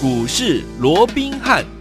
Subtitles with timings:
[0.00, 1.77] 股市罗宾汉。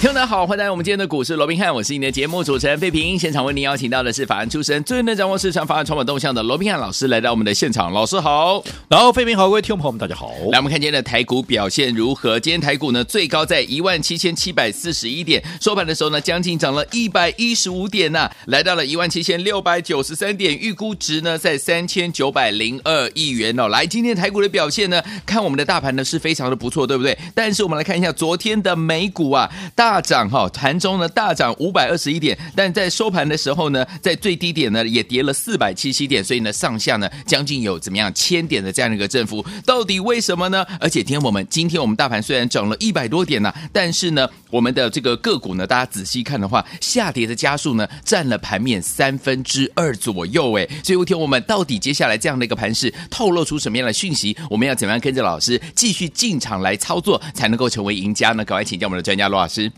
[0.00, 3.18] 听众大家好，欢迎来到我们今天的股市罗宾汉，我是你的节目主持人费平。
[3.18, 7.92] 现场为您邀请到的是法案出身、最能掌握市场法案传闻动向的罗宾汉老师来到我们的现场。
[7.92, 10.30] 老师好，然后费平好，各位听众朋友们大家好。
[10.52, 12.38] 来，我们看今天的台股表现如何？
[12.38, 23.66] 今天台股呢最高在一万七千七百四十一点，收盘的时候呢将近涨了一百一十五点呐、来到了一万七千六百九十三点，预估值呢在三千九百零二亿元哦。
[23.66, 27.18] 来，今天台股的表现呢，看我们的大盘呢是非常的不错，对不对？
[27.34, 40.62] 但是我们来看一下昨天的美股啊，大大涨哈，盘中呢大涨五百二十一点，但在收盘的时候呢，在最低点呢也跌了四百七十点，所以呢上下呢将近有怎么样千点的这样的一个振幅，到底为什么呢？
[40.78, 54.36] 而且听我们今天我们大盘虽然涨了一百多点呢、但是呢我们的这个个股呢，大家仔细看的话，下跌的加速呢占了盘面三分之二左右，哎，所以听我们到底接下来这样的一个盘势透露出什么样的讯息？
[54.50, 58.44] 我们要怎么样跟着老师继续进场来操作，才能够成为赢家呢？
[58.44, 59.72] 赶快请教我们的专家罗老师。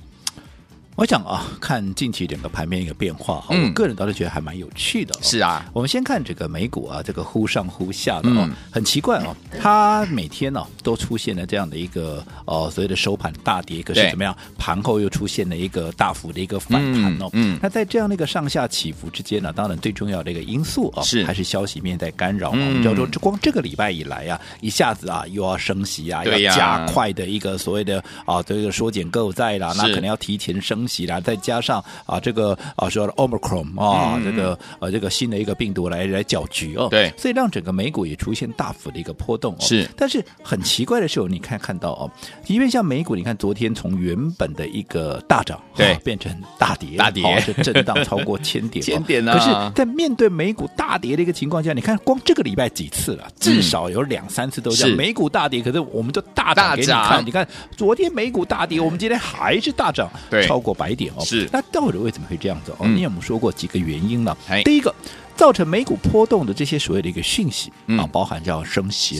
[1.00, 5.18] 我想啊，看近期整个盘面一个变化，嗯，我个人倒是觉得还蛮有趣的、哦。
[5.22, 17.30] 是啊，我们先看这个美股啊，这个忽上忽下的哦，嗯、很奇怪哦，它每天呢、哦、都出现了这样的一个呃所谓的收盘大跌，可是怎么样，盘后又出现了一个大幅的一个反弹哦。
[17.32, 21.24] 嗯，那在这样的一个上下起伏之间呢，当然最重要的一个因素啊、哦，是。
[21.24, 22.50] 还是消息面在干扰。
[22.52, 31.82] 嗯，我们叫做这光这个礼拜以来啊，一下子啊又要升息啊，要加快的一个所谓的啊这个缩减购债啦，那可能要提前升息啦，再加上。
[32.04, 39.60] 啊，这个啊，说 Omicron 啊，嗯、这个呃，这个新的一个病毒来来搅局哦，对，所以让整个美股也出现大幅的一个波动哦。
[39.60, 42.10] 是，但是很奇怪的是，你看看到哦，
[42.48, 49.32] 因为像美股，你看昨天从原本的一个大涨，对，变成大跌，大跌，是震荡超过千点， 千点呢。
[49.32, 54.96] 可是，在面对美股大跌的一个情况下，你看光这个礼拜几次了，至少有两三次都是。
[54.96, 57.24] 美股大跌，可是我们就大涨给你看。
[57.26, 61.22] 你看昨天美股大跌，我们今天还是大涨，对，超过百点哦。
[61.22, 62.72] 是，那到底为什么会这样子？
[62.78, 64.34] 哦，你有没有说过几个原因了？
[64.64, 64.94] 第一个。
[65.40, 69.18] 造成美股波动的这些所谓的一个讯息啊，包含叫升息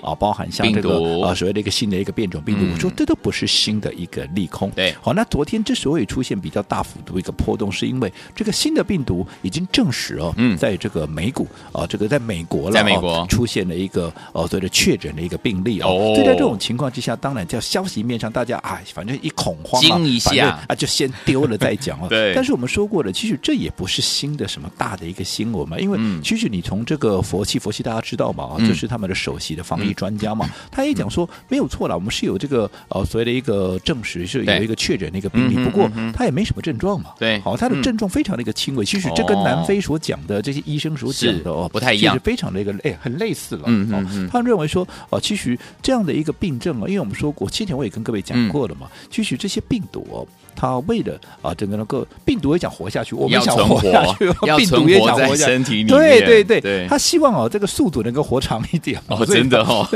[0.00, 4.68] 啊，包含像这个啊所谓的一个新的一个变种病毒，我说这都不是新的一个利空。
[4.70, 13.24] 对，好，那昨天之所以出现比较大幅度一个波动，是因为这个新的病毒已经证实哦，在这个美股啊，这个在美国了，在美国。
[13.28, 16.12] 出现了一个呃所谓的确诊的一个病例哦。
[16.16, 20.60] 所以在这种情况之下，当然叫消息面上大家啊，反正一恐慌惊一下。
[20.66, 22.08] 啊，就先丢了再讲哦。
[22.10, 25.62] 对，但是我们说过了，其实这也不是新的什么大的一个新闻。
[25.62, 37.10] 我们因为其实你从这个佛系，佛系大家知道嘛，就是他们的首席的防疫专家嘛，他也讲说没有错了，我们是有这个呃所谓的一个证实是有一个确诊的一个病例，不过他也没什么症状嘛。
[37.18, 38.84] 对，好，他的症状非常的一个轻微。
[38.84, 43.64] 其实这跟南非所讲的这些医生所讲的哦不太一样，非常的一个哎很类似了。
[43.66, 50.26] 嗯嗯，他认为说哦，其实这样的一个病症啊，因为我们说过，之前我也跟各位讲过了嘛，其实这些病毒哦。
[50.54, 55.88] 他为了啊，整个那个病毒也想活下去，我们想活下去，病毒也想活在身体里面。
[55.88, 59.00] 对对对，他希望哦，这个宿主能够活长一点。
[59.08, 59.86] 哦，真的哦，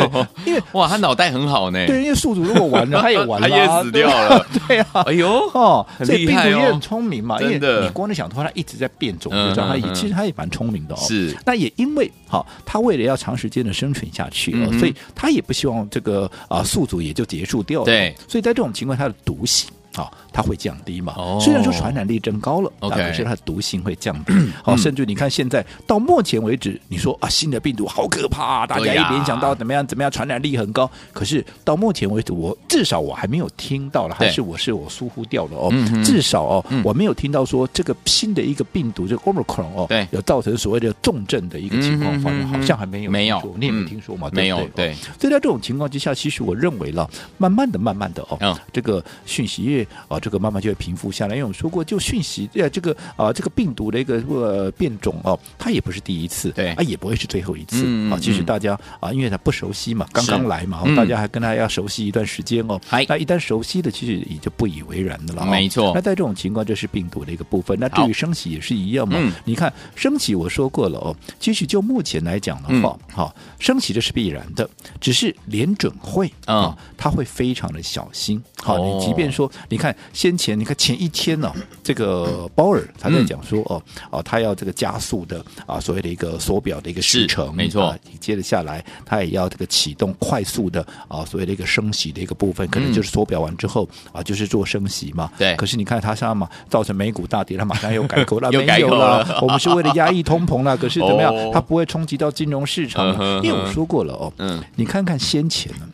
[0.45, 1.87] 因为 哇，他脑袋很好呢。
[1.87, 4.47] 对，因为宿主如果完了，他也完了， 他也死掉了。
[4.66, 7.84] 对啊，哎呦哦，所以病毒也很聪明嘛，真的。
[7.84, 10.99] 你光是想说他一直在变种，你知道他也其实他也蛮聪明的哦。
[11.06, 17.87] 是，那也因为好，他为了要长时间的生存下去，所以他也不希望这个啊宿主也就结束掉了。
[17.87, 19.69] 对，所以在这种情况，他的毒性。
[19.95, 21.15] 好，它会降低嘛？
[21.41, 24.35] 虽然说传染力增高了，但可是它的毒性会降低。
[24.63, 30.91] 好，甚至你看现在到目前为止，你说啊，新的病毒好可怕，大家一联想到怎么样怎么样，传染力很高。
[31.15, 35.73] 可是到目前为止，我至少我还没有听到了，还是我是我疏忽掉了哦。
[36.05, 44.29] 至少哦，我没有听到说这个新的一个病毒，这个 Omicron 哦，对，有造成所谓的重症的一个情况发生，好像还没有，没有，你也没听说嘛？
[44.35, 44.95] 没有，对。
[45.19, 47.09] 所以在这种情况之下，其实我认为了，
[47.39, 51.37] 慢慢的、慢慢的哦，这个讯息越啊，这个慢慢就会平复下来。
[51.37, 58.19] 因为我们说过，就讯息呃，这个啊，这个病毒的一个呃变种哦，它也不是第一次，对啊，也不会是最后一次啊。
[58.21, 62.81] 其实大家啊，因为它不熟悉嘛，刚刚来嘛，大家还跟它要熟悉一段时间哦。
[63.09, 65.47] 那一旦熟悉的，其实也就不以为然的了。
[65.47, 65.93] 没错。
[65.95, 67.79] 那在这种情况，这是病毒的一个部分。
[67.79, 69.17] 那至于升息也是一样嘛。
[69.45, 71.15] 你看升息，我说过了哦。
[71.39, 74.69] 其实就目前来讲的话，好，升息这是必然的，
[75.01, 78.43] 只是联准会啊，他会非常的小心。
[78.57, 81.53] 好，你即便说，你看先前，你看前一天呢，
[81.84, 87.95] 这个鲍尔他在讲说，哦哦，他要这个加速的啊，所谓的一个缩表的一个时程，没错。
[88.18, 95.30] 接着下来，他也要这个启动快速的啊，所谓的一个升息的一个部分，可能就是缩表完之后啊，就是做升息嘛。
[95.36, 95.54] 对。
[95.57, 99.41] 可是你看他上嘛，造成美股大跌，他马上又改口了， 没有了。
[99.42, 101.34] 我们是为了压抑通膨了， 可是怎么样？
[101.53, 103.07] 它不会冲击到金融市场，
[103.45, 105.86] 因为我说过了哦，嗯，你看看先前呢。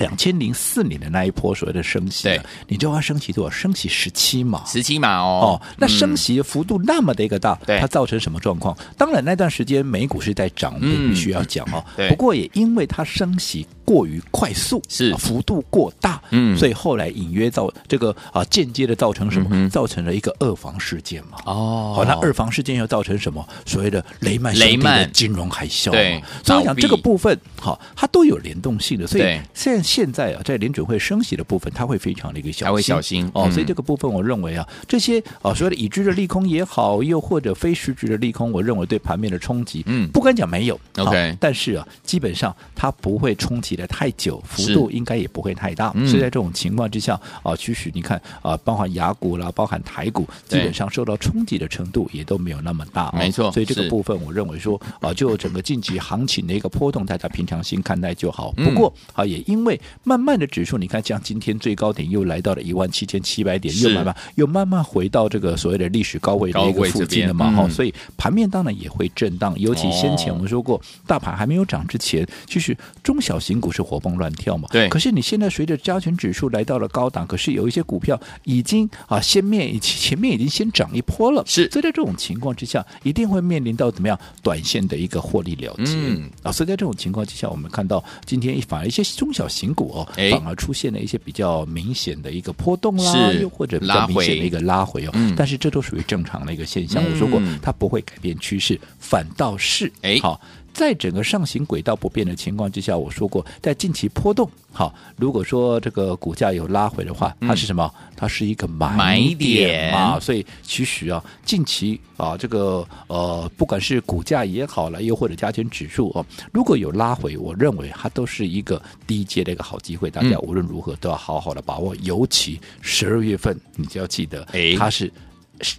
[0.00, 3.56] 两千零四年的那一波所谓的升息，对，你就要升息多少？
[3.56, 5.60] 升息十七码，十七码哦。
[5.60, 8.76] 哦，那升息的幅度那么的一个大，对、嗯，它造成什么状况？
[8.96, 11.84] 当然那段时间美股是在涨，我必须要讲哦。
[11.96, 19.68] 对，不过也因为它升息过于快速，是、啊、幅度过大，嗯，所以后来隐约造这个啊间接的造成什么、嗯？
[19.68, 21.38] 造成了一个二房事件嘛。
[21.44, 23.46] 哦，好，那二房事件又造成什么？
[23.66, 25.90] 所谓的雷曼雷曼金融海啸。
[25.90, 29.06] 对，所以我讲这个部分，好，它都有联动性的。
[29.06, 29.22] 所以
[29.52, 33.50] 现在现在啊，在联准会升息的部分，它会非常的一个小心，它会小心哦。
[33.50, 45.92] 所以这个部分，我认为啊，这些啊所谓的已知的利空也好，又或者非实质的利空，我认为对盘面的冲击，嗯，不敢讲没有，OK，但是啊，基本上它不会冲击的太久，幅度应该也不会太大。
[46.06, 53.50] 所以在这种情况之下啊，其实你看啊，包含雅股啦，包含台股，基本上受到冲击的程度也都没有那么大，没错。
[53.50, 58.52] 所以这个部分，我认为说啊，就整个近期行情的一个波动，大家平常心看待就好。
[58.52, 59.69] 不过啊，也因为
[60.04, 69.54] 慢慢的指数，你看像今天最高点又来到了一万七千七百点，又慢慢又慢慢回到这个所谓的历史高位的一个附近了嘛，哈、嗯，所以盘面当然也会震荡。
[69.58, 74.88] 尤其先前我们说过，大盘还没有涨之前，其实中小型股是活蹦乱跳嘛，对。
[74.88, 81.68] 可是你现在随着加权指数来到了高档，可是有一些股票已经啊先面 前面已经先涨一波了，是。
[81.70, 86.52] 所以在这种情况之下，一定会面临到怎么样短线的一个获利了结、嗯、啊。
[86.52, 95.34] 所以在这种情况之下，我们看到今天反而一些中小型股哦，反而出现了一些比较明显的一个波动啦，又或者比较明显的一个拉回哦。
[95.36, 97.02] 但是这都属于正常的一个现象。
[97.04, 100.40] 我说过，它不会改变趋势，反倒是哎好。
[100.80, 107.92] 在整个上行轨道不变的情况之下，我说过，在近期波动，好，如果说这个股价有拉回的话，它是什么？
[108.16, 110.18] 它是一个买点嘛。
[110.18, 121.94] 所以其实啊，近期啊，这个呃，不管是股价也好了，又或者加权指数哦，如果有拉回，我认为它都是一个低阶的一个好机会，大家无论如何都要好好的把握。
[121.96, 124.48] 尤其十二月份，你就要记得，
[124.78, 125.12] 它是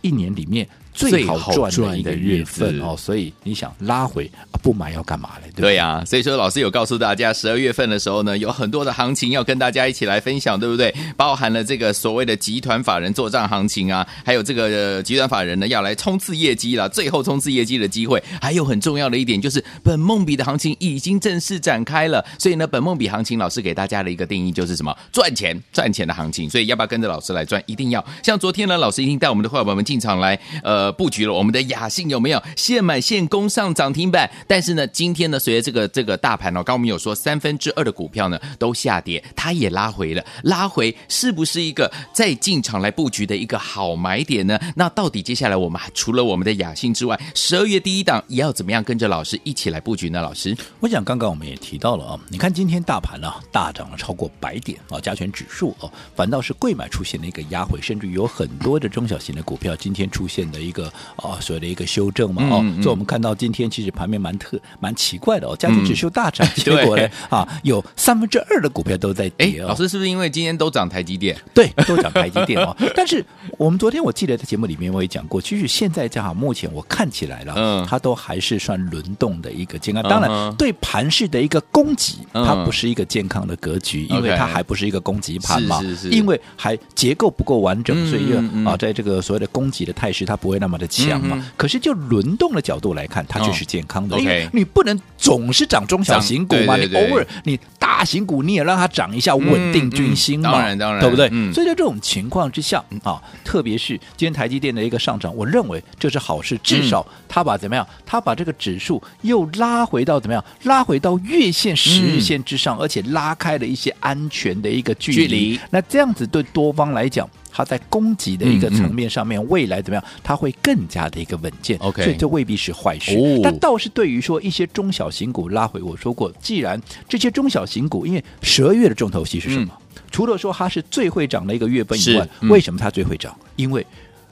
[0.04, 0.70] 一年里面。
[0.94, 1.38] 最好
[1.70, 5.50] 赚的月份哦，所以你想拉回啊不买要干嘛嘞？
[5.56, 10.94] 对呀、啊，所以说老师有告诉大家，十二月份的时候呢，有很多的行情要跟大家一起来分享，对不对？
[11.16, 22.24] 包含了这个所谓的集团法人做账行情啊，还有这个集团法人呢要来冲刺业绩了，最后冲刺业绩的机会，还有很重要的一点就是本梦比的行情已经正式展开了。
[22.38, 24.96] 所以呢，本梦比行情老师给大家的一个定义就是什么？
[25.14, 26.50] 赚钱赚钱的行情。
[26.50, 27.64] 所以要不要跟着老师来赚？
[27.66, 28.06] 一定要。
[28.22, 30.81] 像昨天呢，老师已经带我们的伙伴们进场来呃。
[30.82, 34.28] 呃，布局了我们的雅信有没有现买现攻上涨停板？
[34.48, 44.60] 但是呢，今天呢，随着这个这个大盘哦，刚我们有说三分之二的股票呢都下跌，它也拉回了，拉回是不是一个再进场来布局的一个好买点呢？
[44.76, 50.20] 那到底接下来我们除了我们的雅信之外，十二月第一档也要怎么样跟着老师一起来布局呢？
[50.20, 60.71] 老师，我想刚刚我们也提到了啊，你看今天大盘啊大涨了超过百点啊，加权指数哦，反倒是贵买出现了一个压回，甚至有很多的中小型的股票今天出现的一。
[60.72, 60.86] 一个
[61.18, 69.68] 啊，所谓的一个修正嘛，哦、嗯嗯，所以我们看到今天其实盘面蛮特蛮奇怪的哦，加权指数大涨， 嗯、结果呢啊，有三分之二的股票都在跌哦。
[69.68, 71.38] 老师是不是因为今天都涨台积电？
[71.54, 72.74] 对，都涨台积电哦。
[72.96, 73.24] 但是
[73.58, 80.02] 我们昨天我记得在节目里面我也讲过，其实现在这样目前我看起来了，嗯，它都还是算轮动的一个健康。
[80.04, 90.61] 当然，对盘势的一个供给，它不是一个健康的格局，嗯、因为它还不是一个供给盘嘛，是是是，因为还结构不够完整，嗯、所以啊，在这个所谓的供给的态势，它不会。
[90.62, 91.46] 那么的强嘛、嗯？
[91.58, 94.18] 可是就轮动的角度来看，它就是健康的。
[94.20, 101.28] 因、哦、为、okay, 你不能总是涨中小型股嘛，对对对，你偶尔你大型股你也让它涨一下，稳定军心嘛，嗯、当然当然，对不对？
[101.32, 107.86] 嗯、所以在这种情况之下啊，特别是今天台积电的一个上涨，我认为这是好事，至少它把怎么样？
[108.06, 110.46] 它把这个指数又拉回到怎么样？
[110.64, 115.18] 拉回到月线、十日线之上，嗯、而且拉开了一些安全的一个距离。
[115.18, 117.28] 距离那这样子对多方来讲。
[117.52, 120.04] 它在供给的一个层面上面，嗯嗯，未来怎么样？
[120.24, 123.16] 它会更加的一个稳健，OK，所以这未必是坏事。
[123.18, 129.68] 哦、但倒是对于说一些中小型股拉回，我说过，既然这些中小型股，因为十二月的重头戏是什么？
[129.70, 133.36] 嗯、除了说它是最会涨的一个月份以外，嗯、为什么它最会涨？
[133.56, 133.86] 因为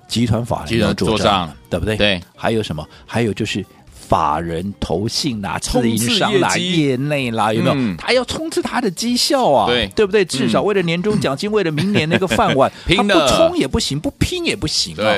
[0.07, 1.97] 集团法人要做账，对不对？
[1.97, 2.88] 对，还有什么？
[3.05, 3.65] 还有就是。
[4.09, 7.75] 法人投信啦、自营商啦、业内啦，有没有？
[7.75, 10.25] 嗯、他要冲刺他的绩效啊，对对不对？
[10.25, 15.13] 至少为了年终奖金，嗯、为了明年那个饭碗， 他不冲也不行，不拼也不行啊。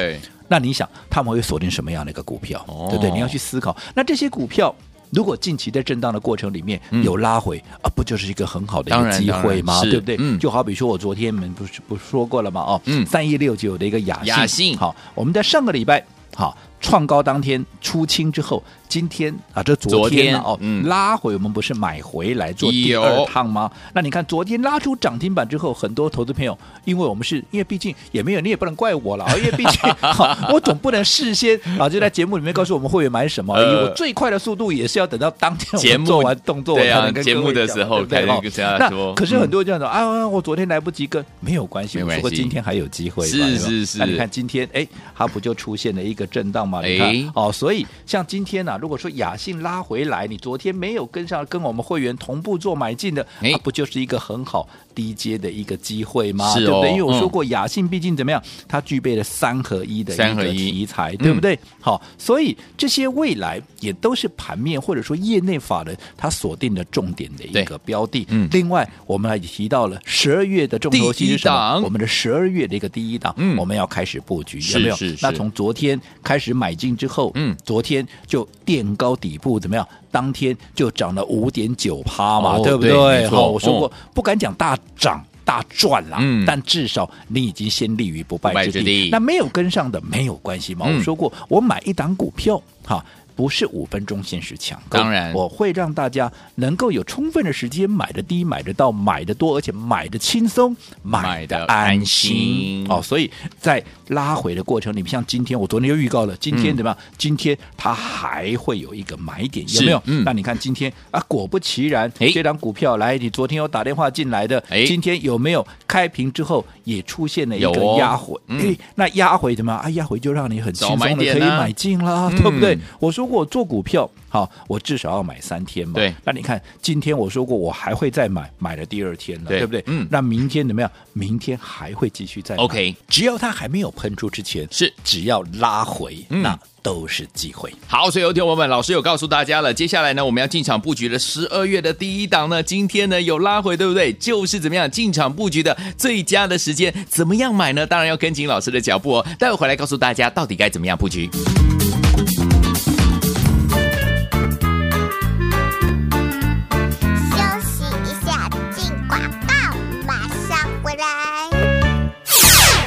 [0.50, 2.62] 那你想，他们会锁定什么样的一个股票？
[2.68, 3.10] 哦、对不对？
[3.12, 3.74] 你要去思考。
[3.96, 4.76] 那这些股票，
[5.12, 9.80] 如果近期在震荡的过程里面有拉回、嗯、啊，不就是一个很好的一个机会吗？
[9.84, 10.18] 对不对？
[10.20, 12.60] 嗯、就好比说我昨天们不是不说过了吗？
[12.60, 16.04] 哦，三一六九的一个雅信，雅信好，我们在上个礼拜
[16.36, 16.58] 好。
[16.82, 23.72] 创高当天出清之后，今天啊，这昨天啊，哦，嗯、拉回我们不是买回来做第二趟吗？
[23.94, 39.10] 那你看昨天拉出涨停板之后，很多投资朋友，因为我们是因为毕竟也没有，你也不能怪我了， 因为毕竟、啊、 我总不能事先啊就在节目里面告诉我们会员买什么，呃、我最快的速度也是要等到当天我们做完动作，对啊，节目的时候才能跟大家说。
[39.10, 44.00] 那可是很多人这样的、嗯、啊，我昨天来不及跟，没有关系，没关系，不过今天还有机会，是是是。
[44.00, 46.82] 那你看今天，哎，它不就出现了一个震荡吗？
[46.84, 56.54] 你看哎，哦，所以像今天呢、啊，如果说雅信拉回来，你昨天没有跟上，跟我们会员同步做买进的，哎，不就是一个很好低阶的一个机会吗？
[56.54, 56.92] 是哦、对不对？
[56.92, 61.58] 因为我说过，雅信毕竟怎么样，它具备了三合一的一个题材，对不对？
[61.80, 68.26] 好，所以这些未来也都是盘面或者说业内法人他锁定的重点的一个标的。
[68.30, 71.80] 嗯，另外我们还提到了十二月的重头戏是什么？
[71.84, 74.96] 我们的十二月的一个第一档，嗯，我们要开始布局，有没有？
[74.96, 75.26] 是是是。
[75.26, 79.88] 那从昨天开始买进之后，嗯，昨天就垫高底部，怎么样？
[80.12, 82.92] 当天就涨了五点九趴嘛，哦、对不对？
[82.92, 88.80] 对好，我说过、哦、不敢讲大涨大赚啦，嗯、但至少你已经先立于不败之地。
[88.80, 90.86] 之地那没有跟上的没有关系嘛？
[90.88, 93.04] 嗯、我说过，我买一档股票，哈。
[93.42, 95.34] 不是五分钟限时抢购，当然。
[95.34, 102.86] 我会让大家能够有充分的时间买的低、买得到、买的多，而且买的轻松、买的安心。
[102.88, 103.02] 哦。
[103.02, 106.98] 所以在拉回的过程里面，像今天我昨天就预告了，今天怎么样？
[107.00, 110.00] 嗯、今天它还会有一个买点，有没有？
[110.06, 115.66] 嗯、那你看今天啊，果不其然，这张股票来，你昨天有打电话进来的，今天有没有？
[115.88, 118.36] 开平之后也出现了一个压回？
[118.50, 119.82] 哎、嗯，那压回怎么样？
[119.82, 122.78] 啊，压回就让你很轻松的可以买进了，对不对？
[123.00, 123.32] 我说。
[123.32, 125.96] 过做股票，好，我至少要买三天嘛。
[125.96, 129.84] 对，那你看今天我说过，我还会再买，买了第二天了，对，对不对？
[129.88, 130.90] 嗯，那明天怎么样？
[131.12, 132.64] 明天还会继续再买。
[132.64, 137.70] OK，只要它还没有喷出之前，是只要拉回，嗯、那都是机会。
[137.88, 144.14] 好，所以有听我们老师有告诉大家了，接下来呢，我们要进场布局的十二月的第一档呢，今天呢有拉回，对不对？
[144.14, 147.86] 就是怎么样进场布局的最佳的时间，怎么样买呢？
[147.86, 149.28] 当然要跟紧老师的脚步哦。
[149.38, 151.30] 待会回来告诉大家到底该怎么样布局。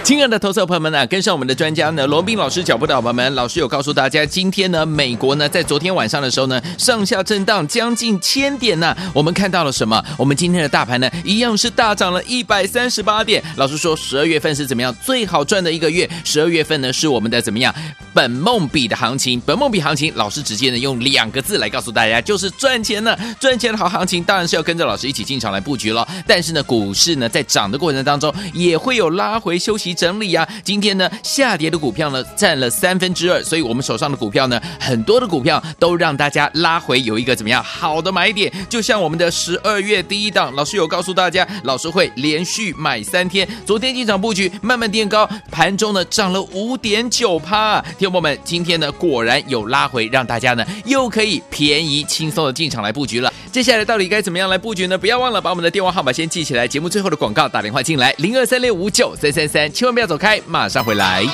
[0.05, 10.05] 亲爱的投资者朋友们啊，跟上我们的专家呢，罗宾老师脚步的好朋友们，老师有告诉大家，今天呢，美国呢，在昨天晚上的时候呢，上下震荡将近千点呐、我们看到了什么？
[10.19, 13.43] 我们今天的大盘呢，一样是大涨了一百三十八点。
[13.57, 16.07] 老师说，十二月份是怎么样最好赚的一个月？
[16.23, 17.75] 十二月份呢，是我们的怎么样
[18.13, 19.41] 本梦比的行情？
[19.47, 23.17] 本梦比行情，老师直接呢用两个字来告诉大家，就是赚钱呢。
[23.41, 26.07] 赚钱的好行情，当然是要跟着老师一起进场来布局了。
[26.27, 29.94] 但是呢，股市呢，在涨的过程当中，也会有拉回休息。
[29.95, 53.33] 整理啊，今天呢下跌的股票呢占了三分之二，所以我们手上的股票呢，很多的股票都让大家拉回有一个怎么样好的买点，就像我们的十二月第一档，老师有告诉大家，老师会连续买三天，昨天进场布局，慢慢垫高，盘中呢涨了五点九趴，听友们，今天呢果然有拉回，让大家呢又可以便宜轻松的进场来布局了。
[53.53, 54.99] 接下来到底该怎么样来布局呢？
[54.99, 61.27] 不要忘了把我们的电话号码先记起来，节目最后的广告打电话进来零二三六五九三三三，千万不要走开，马上回来。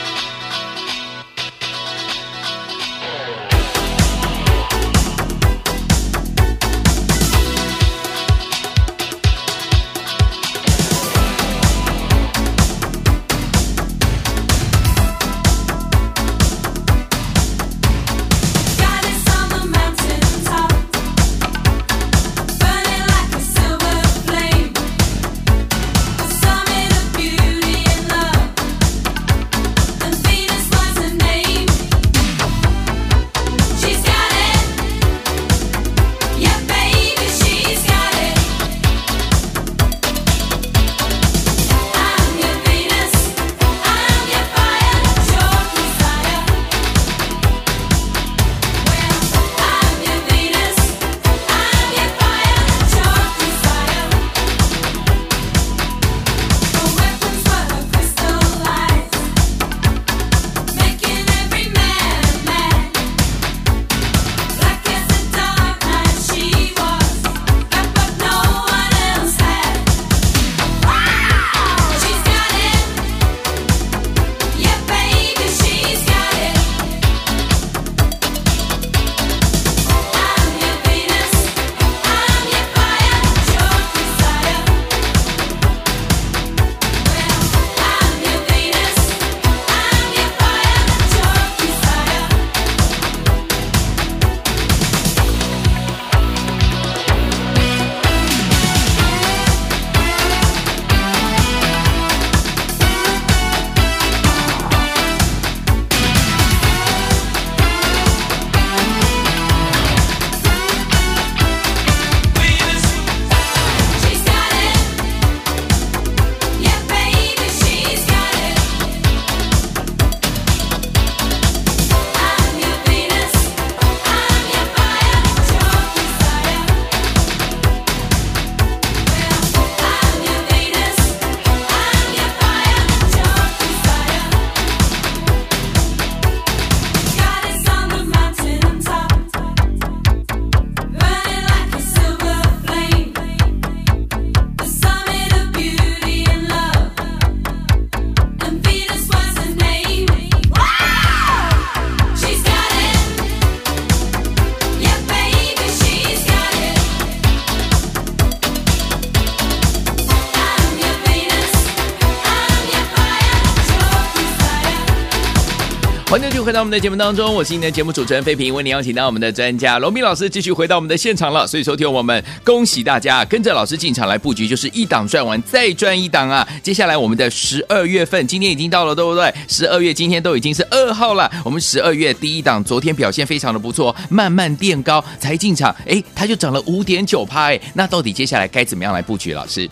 [166.51, 171.47] 回到我们的节目当中，我是您的节目主持人费平，为您邀请到我们的专家罗斌老师继续回到我们的现场了。
[171.47, 176.45] 所以，收听我们恭喜大家，跟着老师进场来布局，就是一档赚完再赚一档啊！
[176.61, 179.33] 接下来我们的十二月份，今天已经到了，对不对？
[179.47, 189.33] 十二月今天都已经是二号了，我们十二月第一档昨天表现非常的不错，慢慢垫高才进场，哎，它就涨了五点九趴，哎，那到底接下来该怎么样来布局？
[189.33, 189.71] 老师？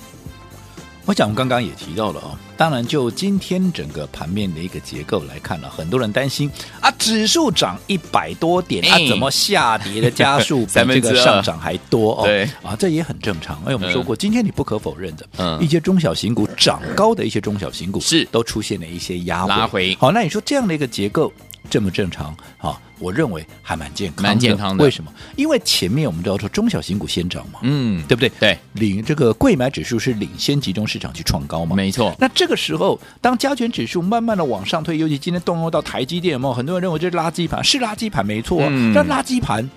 [1.06, 6.50] 我想，我刚刚也提到了啊，当然就今天整个盘面的一个结构来看呢，很多人担心
[6.80, 12.24] 啊，指数涨一百多点，它、啊、怎么下跌的加速比 这个上涨还多哦？
[12.24, 13.60] 对啊，这也很正常。
[13.60, 19.96] 因为我们说过，今天你不可否认的，嗯，一些中小型股涨高的一些中小型股是都出现了一些压拉回。
[20.00, 21.32] 好，那你说这样的一个结构？
[21.70, 22.80] 这么正常啊？
[22.98, 24.84] 我认为还蛮健康的，蛮健康的。
[24.84, 25.12] 为什么？
[25.36, 28.28] 因为前面我们都要说中小型股先涨嘛，嗯，对不对？
[28.40, 32.12] 对，领这个贵买指数是领先集中市场去创高嘛，没错。
[32.18, 37.62] 那这个时候，当加权指数慢慢的往上推，尤其今天动用到台积电，有没有很多人认为这是垃圾盘？
[37.62, 38.58] 是垃圾盘，没错。
[38.68, 39.68] 嗯，那垃圾盘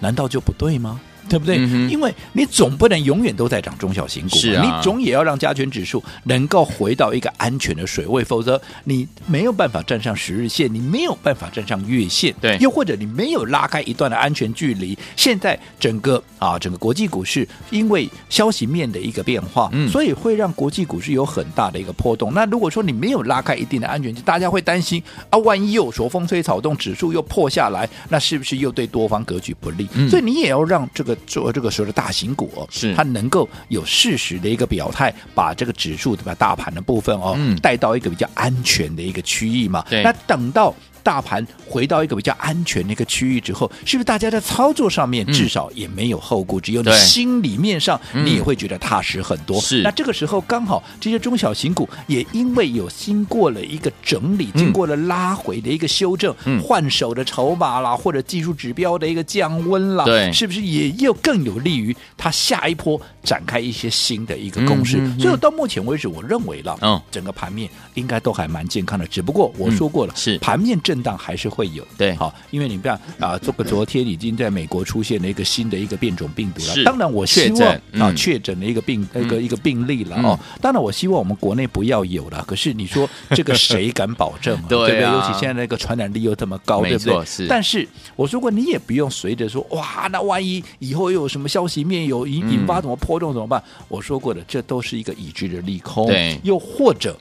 [0.00, 1.00] 难道就不对吗？
[1.28, 1.58] 对不对？
[1.58, 14.96] 嗯、因为你总不能永远都在涨中小型股，是啊，你总也要让加权指数能够回到一个安全的水位，否则你没有办法站上十日线，你没有办法站上月线，对，又或者你没有拉开一段的安全距离。
[15.16, 22.32] 现在整个啊，整个国际股市因为消息面的一个变化，嗯，所以会让国际股市有很大的一个波动。
[22.32, 29.86] 那如果说你没有拉开一定的安全距离，大家会担心啊，万一又说风吹草动，指数又破下来，那是不是又对多方格局不利？
[29.94, 31.17] 嗯、所以你也要让这个。
[31.26, 39.84] 做这个时候的大型股哦，是它能够有适时的一个表态，把这个指数对吧，大盘的部分哦，带到一个比较安全的一个区域嘛。
[39.88, 40.74] 对，那等到。
[41.08, 46.82] 大盘回到一个比较安全的一个区域之后，是不是大家在操作上面至少也没有后顾之忧？
[46.82, 49.58] 你心里面上你也会觉得踏实很多。
[49.58, 64.98] 是，那这个时候刚好这些中小型股也因为有经过了一个整理，经过了拉回的一个修正，换手的筹码啦，或者技术指标的一个降温啦，对，是不是也又更有利于它下一波展开一些新的一个攻势？
[65.18, 69.06] 所以到目前为止，我认为了，嗯，整个盘面应该都还蛮健康的。
[69.06, 70.36] 只不过我说过了，是。
[70.40, 71.08] 盘面正。
[71.08, 76.84] 但还是会有对，好，因为你不要啊，这个昨天已经在美国出现了一个新的一个变种病毒了。
[76.84, 80.38] 当然，我希望啊，确诊的一个病那个一个病例了哦。
[80.60, 82.44] 当然，我希望我们国内不要有了。
[82.46, 84.60] 可是你说这个谁敢保证？
[84.68, 85.00] 对不对？
[85.00, 87.24] 尤其现在那个传染力又这么高，对不对？
[87.24, 87.46] 是。
[87.46, 93.62] 但是我说过，你也不用随着说哇，那万一以后又有什么消息面有引引发什么波动怎么办？
[93.88, 96.06] 我说过的，这都是一个已知的利空。
[96.08, 97.16] 对，又或者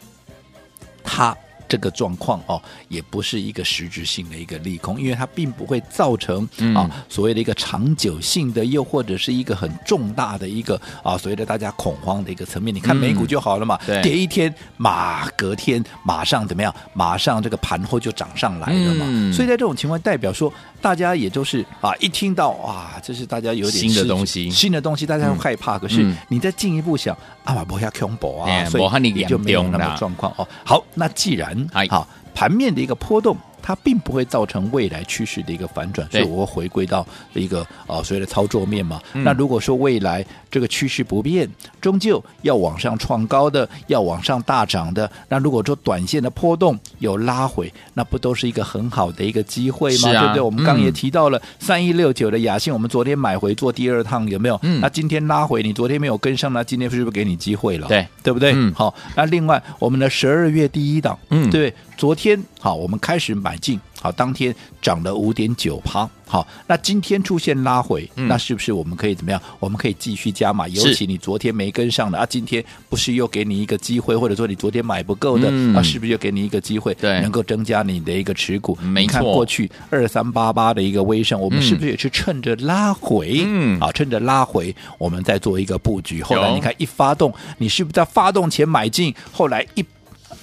[1.04, 1.34] 他。
[1.68, 12.74] 这个状况哦，也不是一个实质性的一个利空，因为它并不会造成啊所谓的一个长久性的，又或者是一个很重大的一个啊所谓的大家恐慌的一个层面。
[12.74, 16.74] 你看美股就好了嘛，嗯、跌一天马隔天马上怎么样？
[16.94, 19.06] 马上这个盘后就涨上来了嘛。
[19.08, 25.78] 嗯、所以在这种情况，代表说大家也都是啊一听到啊，这是大家有点新的东西，新的东西，大家会害怕。
[25.78, 30.48] 嗯、可是你再进一步想，啊嘛不要恐怖啊，所以你就没有那么状况哦。
[30.64, 33.36] 好，那既然好，盘面的一个波动。
[33.68, 39.02] 它并不会造成未来趋势的一个反转，所以我会回归到一个呃所谓的操作面嘛。
[39.12, 41.46] 嗯、那如果说未来这个趋势不变，
[41.82, 50.12] 终究要往上创高的，要往上大涨的，那如果说短线的波动有拉回，那不都是一个很好的一个机会吗？
[50.12, 50.42] 啊、对不对？
[50.42, 54.58] 我们刚也提到了三一六九的雅信，我们昨天买回做第二趟，有没有？
[54.64, 57.90] 嗯、那今天拉回，你昨天没有跟上，那今天是不是给你机会了？
[57.90, 58.54] 对，对不对？
[58.56, 63.57] 嗯、好，那另外我们的十二月第一档，嗯，对，昨天好，我们开始买。
[63.58, 66.08] 进好，当天涨了五点九趴。
[66.30, 69.42] 好，那今天出现拉回，嗯、那是不是我们可以怎么样？
[69.60, 70.68] 我们可以继续加码。
[70.68, 76.94] 尤其你昨天没跟上的啊，今天不是又给你一个机会，或者说你昨天买不够的、嗯、啊，是不是又给你一个机会？
[76.96, 78.78] 对，能够增加你的一个持股。
[78.82, 79.08] 没错。
[79.08, 83.42] 你看过去二三八八的一个微升，我们是不是也是趁着拉回？
[83.46, 86.22] 嗯，啊，趁着拉回，我们再做一个布局。
[86.22, 89.16] 后来你看一发动，你是不是在发动前买进？
[89.32, 89.86] 后来一。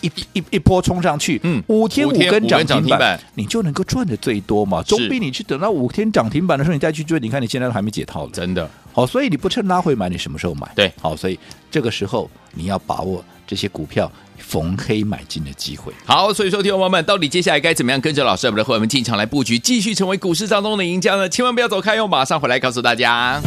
[0.05, 4.83] 一一一波冲上去，嗯，五天五根涨停板，你就能够赚的最多嘛？
[4.83, 8.69] 总比你去等到五天涨停板的时候你再去追，你看你现在都还没解套了，真的。
[8.93, 10.71] 好，所以你不趁拉回买，你什么时候买？
[10.77, 11.39] 对，好，所以
[11.71, 15.93] 这个时候你要把握这些股票逢黑买进的机会。
[16.05, 21.29] 好，所以说，听众朋友们，到底接下来该怎么样跟着老师我们的会员们进场来布局，继续成为股市当中的赢家呢？
[21.29, 23.41] 千万不要走开哟，马上回来告诉大家。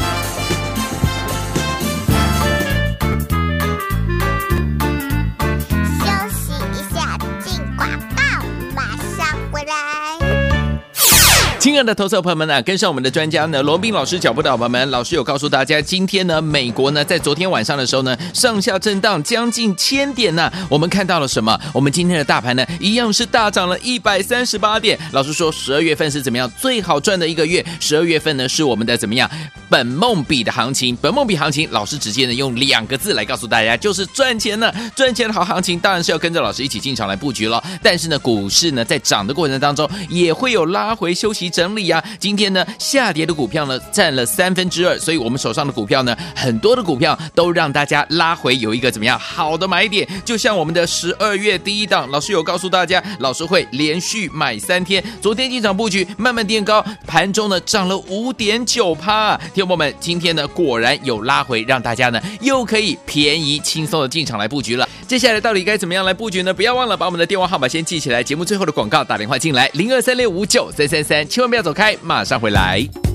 [11.59, 21.59] 亲爱的投资者朋友们呢，跟上我们的专家呢，罗斌老师脚步的伙伴们，老师有告诉大家，今天呢，美国呢，在昨天晚上的时候呢，上下震荡将近千点呢，我们看到了什么？
[21.73, 24.97] 我们今天的大盘呢，一样是大涨了一百三十八点。
[25.11, 27.65] 老师说，十二月份是怎么样最好赚的一个月？
[27.79, 29.29] 十二月份呢，是我们的怎么样
[29.69, 30.95] 本梦比的行情？
[30.97, 37.63] 本梦比行情，老师直接呢用两个字来告诉大家，就是赚钱呢，赚钱的好行情，当然是要跟着老师一起进场来布局了。
[37.81, 41.49] 但是呢，股市呢，在涨的过程当中，也会有拉回休息。
[41.49, 64.87] 整理啊，今天呢下跌的股票呢占了三分之二，所以我们手上的股票呢，很多的股票都让大家拉回有一个怎么样好的买点，就像我们的十二月第一档，老师有告诉大家，老师会连续买三天，昨天进场布局，慢慢垫高，盘中呢涨了五点九趴，听众朋友们，今天呢果然有拉回，让大家呢又可以便宜轻松的进场来布局了。
[65.07, 66.53] 接下来到底该怎么样来布局呢？
[66.53, 71.27] 不要忘了把我们的电话号码先记起来，节目最后的广告打电话进来零二三六五九三三三。
[71.27, 73.06] 千万不要走开，马上回来。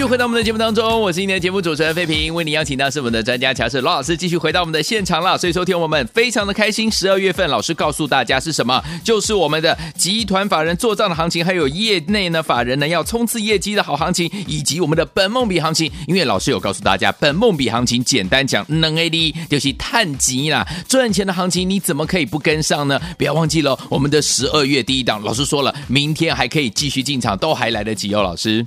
[0.00, 5.36] 续回到我们的节目当中，我是今天的节目主持人费平，为您邀请到是我们的专家乔氏罗老师，继续回到我们的现场了。
[5.36, 6.90] 所以说，听我们非常的开心。
[6.90, 8.82] 十二月份，老师告诉大家是什么？
[9.04, 15.92] 就是我们的集团法人做账的行情，还有业内呢法人呢要冲刺业绩的好行情，以及我们的本梦比行情。
[16.08, 22.98] 因为老师有告诉大家，本梦比行情简单讲，能 A D 就是探级啦，赚钱的行情你怎么可以不跟上呢？
[23.18, 28.64] 不要忘记了，我们的十二月第一档，老师说了，明天还可以继续进场，都还来得及哦，老师。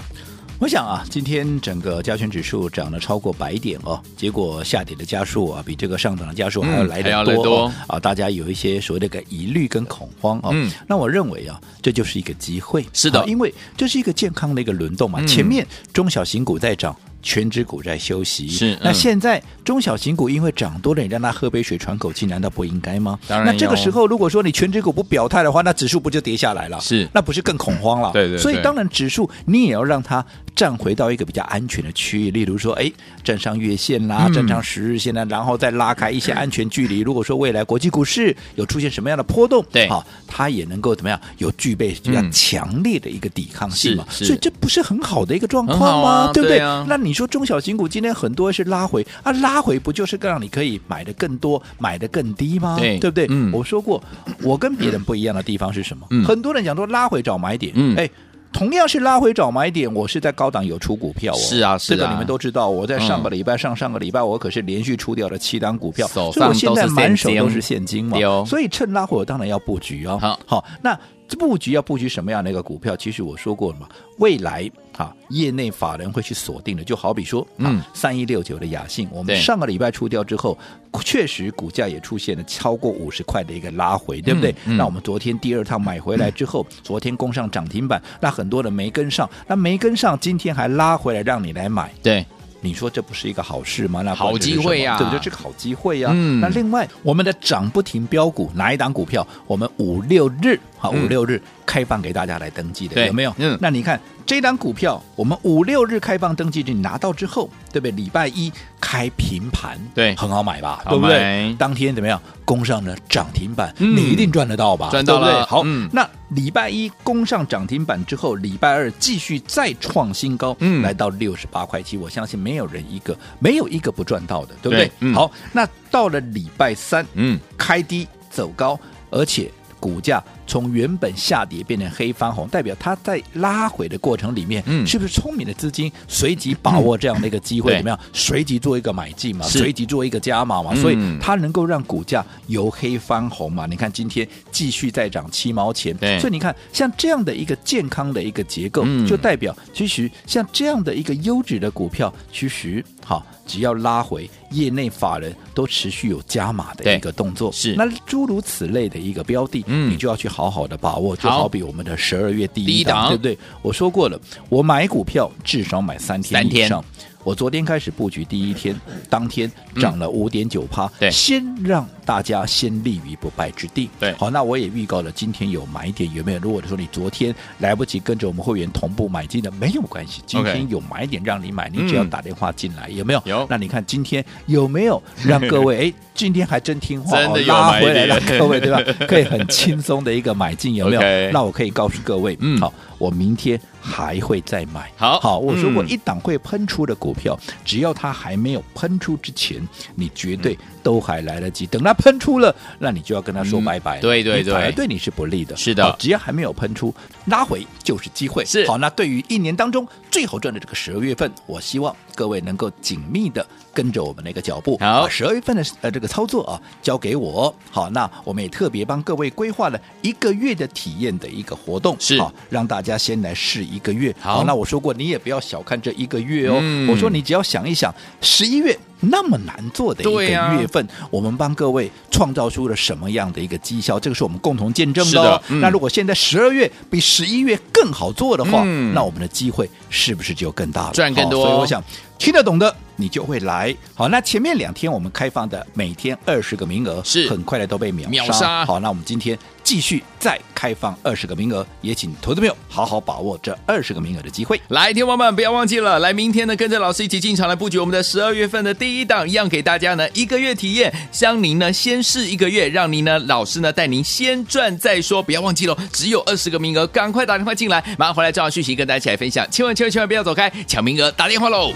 [0.64, 8.00] 我想啊，今天整个加权指数涨了超过百点哦，结果下跌的加数啊，比这个上涨的加数还要来得多，啊！
[8.00, 10.52] 大家有一些所谓的个疑虑跟恐慌哦。
[10.54, 15.20] 嗯，那我认为啊，这就是一个机会，是的，因为这是一个健康的一个轮动嘛。
[15.20, 16.96] 嗯、前面中小型股在涨。
[17.24, 23.18] 权值股在休息，是、嗯、那现在中小型股因为涨多了，你让他喝杯水喘口气，难道不应该吗？
[23.28, 23.48] 当然。
[23.48, 26.80] 那这个时候，如果说你全指股不表态的话，那指数不就跌下来了？
[26.82, 28.12] 是，那不是更恐慌了？
[28.14, 28.38] 对，对对。
[28.38, 32.92] 所以当然，指数你也要让它站回到一个比较安全的区域，例如说，哎，
[33.24, 37.00] 站上月线啦，站上十日线啦，然后再拉开一些安全距离。
[37.00, 44.06] 如果说未来国际股市有出现什么样的波动，对，好，它也能够怎么样，有具备比较强烈的一个抵抗性嘛？
[44.10, 46.10] 所以这不是很好的一个状况吗？
[46.10, 46.58] 啊、对不对？
[46.58, 47.88] 对啊、那你说中小型股？
[47.88, 52.76] 今天很多是拉回啊，拉回不就是更让你可以买的更多，买的更低吗？
[52.80, 53.28] 对，对不对？
[53.30, 54.04] 嗯，我说过，
[54.42, 56.08] 我跟别人不一样的地方是什么？
[56.10, 58.10] 嗯，很多人讲说拉回找买点，嗯，哎，
[58.52, 70.20] 同样是拉回找买点，我是在高档有出股票哦，是啊，是啊，这个你们都知道，我在上个礼拜、上上个礼拜，我可是连续出掉了七单股票，所以我现在满手都是现金嘛，有，所以趁拉回我当然要布局啊、哦。
[70.20, 70.98] 好，好，那。
[71.36, 72.96] 布局要布局什么样的一个股票？
[72.96, 80.58] 其实我说过了嘛，未来啊，业内法人会去锁定的，就好比说，嗯，三一六九的雅信，我们上个礼拜出掉之后，
[81.04, 84.52] 确实股价也出现了超过五十块的一个拉回，对不对？
[84.66, 92.26] 嗯嗯、那我们昨天第二趟买回来之后，昨天攻上涨停板，那很多人没跟上，那没跟上，今天还拉回来让你来买，对。
[92.66, 94.02] 你说这不是一个好事吗？
[94.04, 95.20] 那好机会呀，对不对？
[95.20, 96.12] 这个好机会呀。
[96.14, 96.40] 嗯。
[96.40, 99.28] 那另外，我们的涨不停标股哪一档股票？
[99.48, 103.34] 我们五六日好，五六日开放给大家来登记的，有没有？
[103.38, 103.58] 嗯。
[103.62, 107.92] 那你看这张股票，我们五六日开放登记，你拿到之后，对不对？
[107.92, 110.84] 礼拜一开平盘，对，很好买吧？
[110.90, 111.56] 对不对？
[111.58, 112.22] 当天怎么样？
[112.44, 114.90] 攻上了涨停板，你一定赚得到吧？
[114.90, 115.46] 赚到了。
[115.46, 116.06] 好，那。
[116.34, 125.14] 礼拜一攻上涨停板之后，礼拜二继续再创新高，嗯，来到六十八块七，我相信没有人一个没有一个不赚到的，对不对？
[125.14, 128.78] 好，那到了礼拜三，嗯，开低走高，
[129.12, 129.50] 而且。
[129.80, 137.76] 股价从原本下跌变成黑翻红，代表它在拉回的过程里面，嗯，是不是聪明的资金随即把握这样的一个机会？
[137.78, 138.00] 怎么样？
[138.14, 143.66] 随即做一个买进嘛，随即做一个加码嘛，所以它能够让股价由黑翻红嘛？
[143.66, 153.26] 你看今天继续再涨七毛钱，所以你看像这样的一个健康的一个结构，就代表其实像这样的一个优质的股票，其实好。
[153.46, 163.38] 只要拉回，业内法人都持续有加码的一个动作，是那诸如此类的一个标的，嗯，你就要去好好好的把握，就好比我们的十二月第一档，对不对？
[163.62, 166.84] 我说过了，我买股票至少买三天以上。
[167.24, 168.76] 我昨天开始布局第一天，
[169.10, 173.90] 当天涨了五点九趴，对，先让大家先立于不败之地。
[174.00, 176.40] 对，好，那我也预告了今天有买点，有没有？
[176.40, 183.22] 如果说你昨天来不及跟着我们会员同步买进的，没有关系，今天有买点让你买，你只要打电话进来，有没有？
[183.26, 183.48] 有。
[183.50, 185.74] 那你看今天有没有让各位？
[185.88, 188.80] 哎，今天还真听话，真的拉回来了，各位对吧？
[189.08, 191.02] 可以很轻松的一个买进，有没有？
[191.32, 193.60] 那我可以告诉各位，嗯，好，我明天。
[193.84, 199.62] 还会再买，好好，我说过一档会喷出的股票，嗯、只要它还没有喷出之前，
[199.94, 201.68] 你绝对都还来得及。
[201.68, 204.00] 等它喷出了，那你就要跟他说拜拜。
[204.00, 205.54] 嗯、对对对，反而对你是不利的。
[205.58, 208.46] 是的，只要还没有喷出，拉回就是机会。
[208.46, 217.54] 是好，那对于一年当中最好赚的这个十二月份，我希望各位能够紧密的跟着我们的一个脚步，好，十二月份的呃这个操作啊，交给我。
[217.70, 224.16] 好，那我们也特别帮各位规划了一个月的体验的一个活动，是好，让大家先来试一个月。
[224.20, 224.54] 好，那。
[224.54, 226.60] 我说过，你也不要小看这一个月哦。
[226.62, 234.00] 嗯、我说，你只要想一想，十一月那么难做的一个月份，啊、我们帮各位创造出了什么样的一个绩效？
[234.00, 235.44] 这个是我们共同见证的，哦的。
[235.50, 240.94] 嗯、那如果现在十二月比十一月更好做的话，嗯、那我们的机会是不是就更大了？
[240.94, 241.46] 赚更多。
[241.46, 241.84] 所以我想
[242.18, 243.76] 听得懂的，你就会来。
[243.94, 248.12] 好，那前面两天我们开放的每天二十个名额，是很快的都被秒杀。
[248.12, 248.66] 秒杀。
[248.66, 249.38] 好，那我们今天。
[249.64, 254.60] 继续再开放二十个名额，也请投资朋友好好把握这二十个名额的机会。
[254.68, 265.24] 来，听众们不要忘记了，来明天呢，跟着老师一起进场来布局我们的十二月份的第一档，一样给大家呢一个月体验，将您呢先试一个月，让您呢老师呢带您先赚再说。
[265.24, 269.50] 不要忘记喽，只有二十个名额，赶快打电话进来，马上回来正好讯息跟大家一起来分享。
[269.50, 271.72] 千万千万千万不要走开，抢名额打电话喽！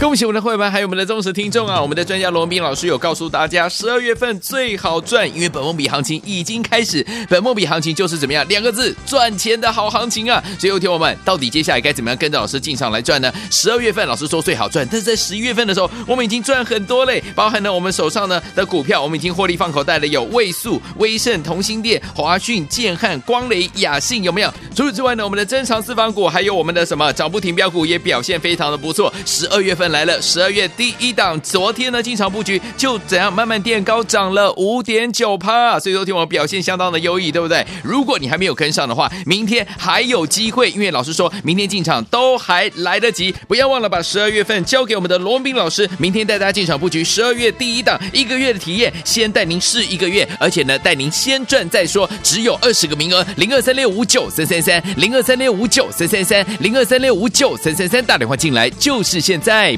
[0.00, 1.82] 恭喜我们的会员，还有我们的忠实听众啊！
[1.82, 7.04] 我们的专家罗文彬老师有告诉大家，十二月份最好赚，因为本梦比行情已经开始。
[7.28, 8.46] 本梦比行情就是怎么样？
[8.48, 10.40] 两个字，赚钱的好行情啊！
[10.56, 13.32] 所以，有听我们到底接下来该怎么样跟着老师进场来赚呢？
[13.50, 24.54] 十二月份老师说最好赚，但是在十一月份的时候，我们已经赚很多嘞，包含了我们手上呢的股票，我们已经获利放口袋了，有位数、威盛、同心电、华讯、建汉、光雷、雅信，有没有？
[24.76, 29.12] 除此之外呢，我们的珍藏私房股，还有我们的什么涨不停标股也表现非常的不错。
[29.26, 29.87] 十二月份。
[29.90, 37.66] 来了，十二月第一档，昨天呢进场布局就怎样慢慢垫高，涨了五点九趴，所以昨天我表现相当的优异，对不对？
[37.82, 59.77] 如果你还没有跟上的话，明天还有机会，因为老师说明天进场都还来得及，不要忘了把十二月份交给我们的罗斌老师，明天带大家进场布局十二月第一档，一个月的体验，先带您试一个月，而且呢带您先赚再说，只有二十个名额，零二三六五九三三三，零二三六五九三三三，零二三六五九三三三，打电话进来就是现在。